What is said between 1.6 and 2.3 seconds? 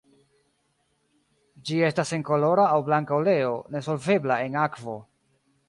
Ĝi estas